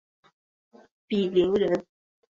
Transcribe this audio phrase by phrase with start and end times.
[1.09, 1.85] 鄙陵人。